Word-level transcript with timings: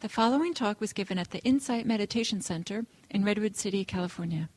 The 0.00 0.08
following 0.08 0.54
talk 0.54 0.80
was 0.80 0.94
given 0.94 1.18
at 1.18 1.30
the 1.30 1.40
Insight 1.40 1.84
Meditation 1.84 2.40
Center 2.40 2.86
in 3.10 3.22
Redwood 3.22 3.54
City, 3.54 3.84
California. 3.84 4.48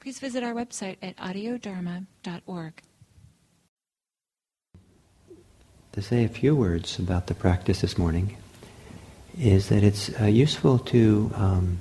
Please 0.00 0.18
visit 0.18 0.42
our 0.42 0.54
website 0.54 0.96
at 1.00 1.16
audiodharma.org. 1.18 2.82
To 5.92 6.02
say 6.02 6.24
a 6.24 6.28
few 6.28 6.56
words 6.56 6.98
about 6.98 7.28
the 7.28 7.34
practice 7.34 7.82
this 7.82 7.96
morning 7.96 8.38
is 9.38 9.68
that 9.68 9.84
it's 9.84 10.10
uh, 10.20 10.24
useful 10.24 10.80
to 10.80 11.30
um, 11.36 11.80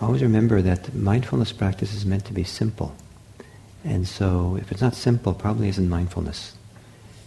always 0.00 0.22
remember 0.22 0.60
that 0.60 0.92
mindfulness 0.92 1.52
practice 1.52 1.94
is 1.94 2.04
meant 2.04 2.24
to 2.24 2.32
be 2.32 2.42
simple. 2.42 2.96
And 3.84 4.08
so 4.08 4.58
if 4.60 4.72
it's 4.72 4.80
not 4.80 4.96
simple, 4.96 5.34
probably 5.34 5.68
isn't 5.68 5.88
mindfulness. 5.88 6.56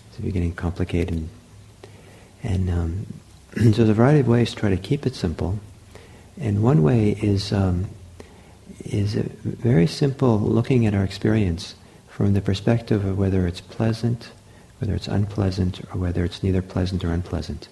It's 0.10 0.34
getting 0.34 0.54
complicated 0.54 1.30
and 2.44 2.70
um, 2.70 3.06
so 3.56 3.70
there's 3.70 3.90
a 3.90 3.94
variety 3.94 4.20
of 4.20 4.28
ways 4.28 4.52
to 4.52 4.56
try 4.56 4.70
to 4.70 4.78
keep 4.78 5.06
it 5.06 5.16
simple. 5.16 5.60
And 6.40 6.64
one 6.64 6.82
way 6.84 7.12
is 7.12 7.52
um, 7.52 7.88
is 8.86 9.14
very 9.14 9.88
simple 9.88 10.40
looking 10.40 10.86
at 10.86 10.94
our 10.94 11.04
experience 11.04 11.76
from 12.10 12.34
the 12.34 12.42
perspective 12.42 13.06
of 13.06 13.18
whether 13.18 13.48
it's 13.48 13.62
pleasant, 13.62 14.32
whether 14.80 14.96
it's 14.96 15.08
unpleasant, 15.08 15.82
or 15.94 16.00
whether 16.00 16.24
it's 16.24 16.44
neither 16.44 16.62
pleasant 16.62 17.04
or 17.04 17.12
unpleasant. 17.12 17.68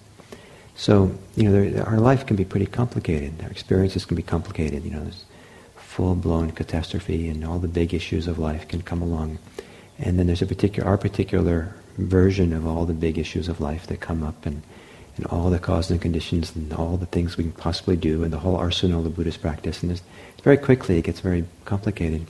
So, 0.76 1.12
you 1.36 1.44
know, 1.44 1.52
there, 1.52 1.86
our 1.86 1.98
life 1.98 2.26
can 2.26 2.36
be 2.36 2.44
pretty 2.44 2.66
complicated. 2.66 3.34
Our 3.42 3.50
experiences 3.50 4.04
can 4.04 4.16
be 4.16 4.22
complicated. 4.22 4.84
You 4.84 4.92
know, 4.92 5.06
full-blown 5.76 6.52
catastrophe 6.52 7.28
and 7.28 7.44
all 7.44 7.58
the 7.58 7.68
big 7.68 7.92
issues 7.92 8.26
of 8.26 8.38
life 8.38 8.68
can 8.68 8.80
come 8.80 9.02
along. 9.02 9.38
And 10.00 10.18
then 10.18 10.26
there's 10.26 10.42
a 10.42 10.46
particular, 10.46 10.88
our 10.88 10.96
particular 10.96 11.74
version 11.98 12.52
of 12.52 12.66
all 12.66 12.86
the 12.86 12.94
big 12.94 13.18
issues 13.18 13.48
of 13.48 13.60
life 13.60 13.86
that 13.88 14.00
come 14.00 14.22
up 14.22 14.46
and, 14.46 14.62
and 15.16 15.26
all 15.26 15.50
the 15.50 15.58
causes 15.58 15.90
and 15.90 16.00
conditions 16.00 16.54
and 16.56 16.72
all 16.72 16.96
the 16.96 17.06
things 17.06 17.36
we 17.36 17.44
can 17.44 17.52
possibly 17.52 17.96
do 17.96 18.24
and 18.24 18.32
the 18.32 18.38
whole 18.38 18.56
arsenal 18.56 19.06
of 19.06 19.14
Buddhist 19.14 19.42
practice. 19.42 19.82
And 19.82 20.00
very 20.42 20.56
quickly 20.56 20.98
it 20.98 21.02
gets 21.02 21.20
very 21.20 21.44
complicated. 21.64 22.26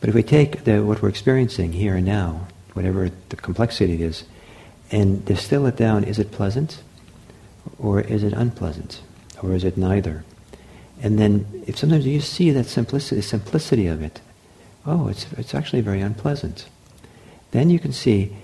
But 0.00 0.08
if 0.08 0.14
we 0.14 0.22
take 0.22 0.64
the, 0.64 0.82
what 0.82 1.02
we're 1.02 1.10
experiencing 1.10 1.72
here 1.72 1.96
and 1.96 2.06
now, 2.06 2.48
whatever 2.72 3.10
the 3.28 3.36
complexity 3.36 4.02
is, 4.02 4.24
and 4.90 5.24
distill 5.24 5.66
it 5.66 5.76
down, 5.76 6.04
is 6.04 6.18
it 6.18 6.32
pleasant 6.32 6.82
or 7.78 8.00
is 8.00 8.22
it 8.22 8.32
unpleasant 8.32 9.00
or 9.42 9.54
is 9.54 9.64
it 9.64 9.76
neither? 9.76 10.24
And 11.02 11.18
then 11.18 11.64
if 11.66 11.78
sometimes 11.78 12.06
you 12.06 12.20
see 12.20 12.50
that 12.52 12.64
simplicity, 12.64 13.20
simplicity 13.20 13.86
of 13.86 14.02
it, 14.02 14.20
oh, 14.86 15.08
it's, 15.08 15.26
it's 15.32 15.54
actually 15.54 15.80
very 15.80 16.00
unpleasant. 16.00 16.66
Then 17.50 17.70
you 17.70 17.78
can 17.78 17.92
see 17.92 18.36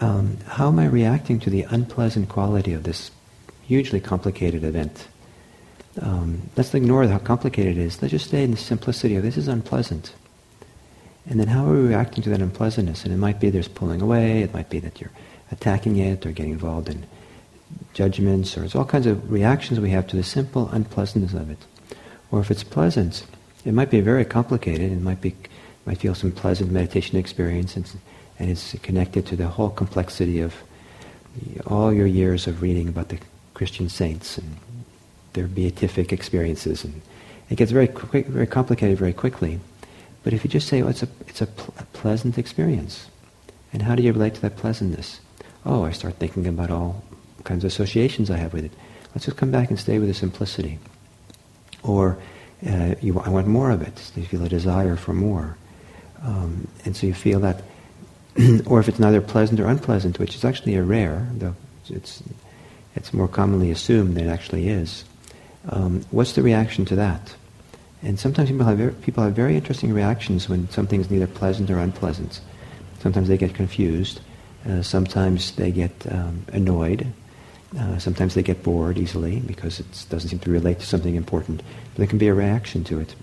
um, 0.00 0.38
how 0.46 0.68
am 0.68 0.78
I 0.78 0.86
reacting 0.86 1.40
to 1.40 1.50
the 1.50 1.62
unpleasant 1.62 2.28
quality 2.28 2.72
of 2.72 2.84
this 2.84 3.10
hugely 3.66 4.00
complicated 4.00 4.64
event. 4.64 5.08
Um, 6.00 6.50
let's 6.56 6.74
ignore 6.74 7.06
how 7.06 7.18
complicated 7.18 7.78
it 7.78 7.80
is. 7.80 8.02
Let's 8.02 8.12
just 8.12 8.28
stay 8.28 8.44
in 8.44 8.50
the 8.50 8.56
simplicity 8.56 9.16
of 9.16 9.22
this 9.22 9.36
is 9.36 9.48
unpleasant. 9.48 10.14
And 11.26 11.40
then 11.40 11.48
how 11.48 11.66
are 11.66 11.72
we 11.72 11.88
reacting 11.88 12.22
to 12.24 12.30
that 12.30 12.40
unpleasantness? 12.40 13.04
And 13.04 13.14
it 13.14 13.16
might 13.16 13.40
be 13.40 13.50
there's 13.50 13.68
pulling 13.68 14.02
away, 14.02 14.42
it 14.42 14.52
might 14.52 14.68
be 14.68 14.80
that 14.80 15.00
you're 15.00 15.12
attacking 15.50 15.96
it 15.96 16.26
or 16.26 16.32
getting 16.32 16.52
involved 16.52 16.88
in 16.88 17.06
judgments, 17.94 18.56
or 18.56 18.60
there's 18.60 18.74
all 18.74 18.84
kinds 18.84 19.06
of 19.06 19.30
reactions 19.30 19.80
we 19.80 19.90
have 19.90 20.06
to 20.08 20.16
the 20.16 20.22
simple 20.22 20.68
unpleasantness 20.70 21.32
of 21.32 21.50
it. 21.50 21.58
Or 22.30 22.40
if 22.40 22.50
it's 22.50 22.64
pleasant, 22.64 23.24
it 23.64 23.72
might 23.72 23.90
be 23.90 24.00
very 24.00 24.24
complicated, 24.24 24.92
it 24.92 25.00
might 25.00 25.20
be 25.20 25.34
might 25.86 25.98
feel 25.98 26.14
some 26.14 26.32
pleasant 26.32 26.70
meditation 26.70 27.18
experience 27.18 27.76
and 27.76 27.90
and 28.38 28.50
it's 28.50 28.74
connected 28.82 29.26
to 29.26 29.36
the 29.36 29.46
whole 29.46 29.70
complexity 29.70 30.40
of 30.40 30.54
all 31.66 31.92
your 31.92 32.06
years 32.06 32.46
of 32.46 32.62
reading 32.62 32.88
about 32.88 33.08
the 33.08 33.18
Christian 33.54 33.88
saints 33.88 34.38
and 34.38 34.56
their 35.32 35.46
beatific 35.46 36.12
experiences, 36.12 36.84
and 36.84 37.00
it 37.50 37.56
gets 37.56 37.72
very 37.72 37.88
quick, 37.88 38.26
very 38.26 38.46
complicated 38.46 38.98
very 38.98 39.12
quickly. 39.12 39.60
But 40.22 40.32
if 40.32 40.44
you 40.44 40.50
just 40.50 40.68
say, 40.68 40.82
"Oh, 40.82 40.88
it's 40.88 41.02
a 41.02 41.08
it's 41.26 41.42
a, 41.42 41.46
pl- 41.46 41.74
a 41.78 41.84
pleasant 41.86 42.38
experience," 42.38 43.06
and 43.72 43.82
how 43.82 43.94
do 43.94 44.02
you 44.02 44.12
relate 44.12 44.34
to 44.36 44.40
that 44.42 44.56
pleasantness? 44.56 45.20
Oh, 45.66 45.84
I 45.84 45.92
start 45.92 46.14
thinking 46.16 46.46
about 46.46 46.70
all 46.70 47.02
kinds 47.44 47.64
of 47.64 47.68
associations 47.68 48.30
I 48.30 48.36
have 48.36 48.52
with 48.52 48.64
it. 48.64 48.72
Let's 49.14 49.26
just 49.26 49.36
come 49.36 49.50
back 49.50 49.70
and 49.70 49.78
stay 49.78 49.98
with 49.98 50.08
the 50.08 50.14
simplicity. 50.14 50.78
Or 51.82 52.18
uh, 52.66 52.94
you, 53.00 53.18
I 53.20 53.28
want 53.28 53.46
more 53.46 53.70
of 53.70 53.82
it. 53.82 54.12
You 54.16 54.24
feel 54.24 54.44
a 54.44 54.48
desire 54.48 54.96
for 54.96 55.12
more, 55.12 55.56
um, 56.22 56.68
and 56.84 56.96
so 56.96 57.06
you 57.06 57.14
feel 57.14 57.40
that 57.40 57.62
or 58.66 58.80
if 58.80 58.88
it's 58.88 58.98
neither 58.98 59.20
pleasant 59.20 59.60
or 59.60 59.66
unpleasant, 59.66 60.18
which 60.18 60.34
is 60.34 60.44
actually 60.44 60.74
a 60.74 60.82
rare, 60.82 61.28
though 61.34 61.54
it's, 61.88 62.22
it's 62.96 63.12
more 63.12 63.28
commonly 63.28 63.70
assumed 63.70 64.16
than 64.16 64.28
it 64.28 64.30
actually 64.30 64.68
is. 64.68 65.04
Um, 65.68 66.04
what's 66.10 66.32
the 66.32 66.42
reaction 66.42 66.84
to 66.86 66.96
that? 66.96 67.34
And 68.02 68.18
sometimes 68.18 68.50
people 68.50 68.66
have, 68.66 68.78
very, 68.78 68.92
people 68.92 69.24
have 69.24 69.34
very 69.34 69.56
interesting 69.56 69.92
reactions 69.92 70.48
when 70.48 70.68
something's 70.70 71.10
neither 71.10 71.26
pleasant 71.26 71.70
or 71.70 71.78
unpleasant. 71.78 72.40
Sometimes 73.00 73.28
they 73.28 73.38
get 73.38 73.54
confused. 73.54 74.20
Uh, 74.68 74.82
sometimes 74.82 75.52
they 75.52 75.70
get 75.70 75.92
um, 76.10 76.44
annoyed. 76.52 77.06
Uh, 77.78 77.98
sometimes 77.98 78.34
they 78.34 78.42
get 78.42 78.62
bored 78.62 78.98
easily 78.98 79.40
because 79.40 79.80
it 79.80 80.06
doesn't 80.10 80.30
seem 80.30 80.38
to 80.40 80.50
relate 80.50 80.80
to 80.80 80.86
something 80.86 81.14
important. 81.14 81.62
But 81.92 81.98
there 81.98 82.06
can 82.06 82.18
be 82.18 82.28
a 82.28 82.34
reaction 82.34 82.84
to 82.84 83.00
it. 83.00 83.14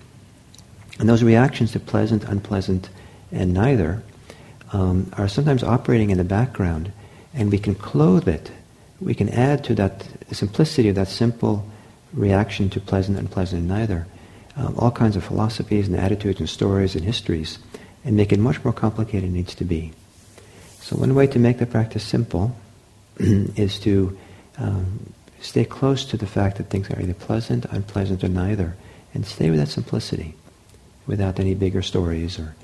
And 0.98 1.08
those 1.08 1.22
reactions 1.22 1.72
to 1.72 1.80
pleasant, 1.80 2.24
unpleasant, 2.24 2.88
and 3.30 3.54
neither 3.54 4.02
um, 4.72 5.10
are 5.16 5.28
sometimes 5.28 5.62
operating 5.62 6.10
in 6.10 6.18
the 6.18 6.24
background, 6.24 6.92
and 7.34 7.50
we 7.50 7.58
can 7.58 7.74
clothe 7.74 8.28
it. 8.28 8.50
We 9.00 9.14
can 9.14 9.28
add 9.28 9.64
to 9.64 9.74
that 9.76 10.06
simplicity 10.32 10.88
of 10.88 10.94
that 10.94 11.08
simple 11.08 11.66
reaction 12.12 12.68
to 12.70 12.80
pleasant 12.80 13.18
unpleasant 13.18 13.60
and 13.60 13.68
neither 13.68 14.06
um, 14.56 14.74
all 14.78 14.90
kinds 14.90 15.16
of 15.16 15.24
philosophies 15.24 15.88
and 15.88 15.96
attitudes 15.96 16.40
and 16.40 16.48
stories 16.48 16.94
and 16.94 17.04
histories, 17.04 17.58
and 18.04 18.16
make 18.16 18.32
it 18.32 18.38
much 18.38 18.62
more 18.64 18.72
complicated 18.72 19.22
than 19.22 19.30
it 19.30 19.38
needs 19.38 19.54
to 19.56 19.64
be. 19.64 19.92
So 20.80 20.96
one 20.96 21.14
way 21.14 21.26
to 21.28 21.38
make 21.38 21.58
the 21.58 21.66
practice 21.66 22.02
simple 22.02 22.54
is 23.18 23.78
to 23.80 24.18
um, 24.58 25.12
stay 25.40 25.64
close 25.64 26.04
to 26.06 26.16
the 26.16 26.26
fact 26.26 26.58
that 26.58 26.68
things 26.68 26.90
are 26.90 27.00
either 27.00 27.14
pleasant, 27.14 27.64
unpleasant, 27.66 28.22
or 28.22 28.28
neither, 28.28 28.76
and 29.14 29.24
stay 29.24 29.50
with 29.50 29.58
that 29.58 29.68
simplicity, 29.68 30.34
without 31.06 31.40
any 31.40 31.54
bigger 31.54 31.82
stories 31.82 32.38
or 32.38 32.54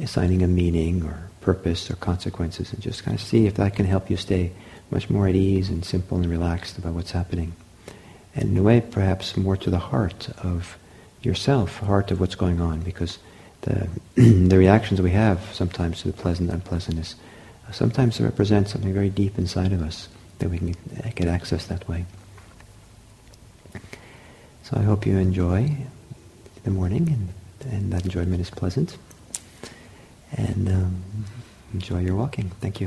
assigning 0.00 0.42
a 0.42 0.46
meaning 0.46 1.02
or 1.02 1.30
purpose 1.40 1.90
or 1.90 1.96
consequences 1.96 2.72
and 2.72 2.80
just 2.82 3.02
kind 3.04 3.14
of 3.14 3.22
see 3.22 3.46
if 3.46 3.54
that 3.54 3.74
can 3.74 3.84
help 3.84 4.08
you 4.08 4.16
stay 4.16 4.52
much 4.90 5.10
more 5.10 5.26
at 5.28 5.34
ease 5.34 5.68
and 5.68 5.84
simple 5.84 6.18
and 6.18 6.26
relaxed 6.26 6.78
about 6.78 6.92
what's 6.94 7.10
happening. 7.10 7.52
And 8.34 8.50
in 8.50 8.58
a 8.58 8.62
way, 8.62 8.80
perhaps 8.80 9.36
more 9.36 9.56
to 9.58 9.70
the 9.70 9.78
heart 9.78 10.28
of 10.38 10.78
yourself, 11.22 11.78
heart 11.78 12.10
of 12.10 12.20
what's 12.20 12.34
going 12.34 12.60
on, 12.60 12.80
because 12.80 13.18
the, 13.62 13.88
the 14.14 14.56
reactions 14.56 15.00
we 15.00 15.10
have 15.10 15.40
sometimes 15.52 16.02
to 16.02 16.08
the 16.08 16.14
pleasant 16.14 16.50
unpleasantness 16.50 17.16
sometimes 17.72 18.20
represent 18.20 18.68
something 18.68 18.92
very 18.92 19.08
deep 19.08 19.38
inside 19.38 19.72
of 19.72 19.82
us 19.82 20.08
that 20.38 20.50
we 20.50 20.58
can 20.58 20.74
get 21.14 21.28
access 21.28 21.66
that 21.66 21.88
way. 21.88 22.04
So 24.64 24.76
I 24.76 24.82
hope 24.82 25.06
you 25.06 25.16
enjoy 25.16 25.76
the 26.64 26.70
morning 26.70 27.08
and, 27.08 27.28
and 27.66 27.92
that 27.92 28.04
enjoyment 28.04 28.40
is 28.40 28.50
pleasant 28.50 28.96
and 30.32 30.68
um, 30.68 31.02
enjoy 31.72 32.00
your 32.00 32.16
walking. 32.16 32.50
Thank 32.60 32.76
you. 32.76 32.80